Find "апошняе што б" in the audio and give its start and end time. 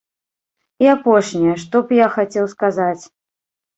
0.93-1.99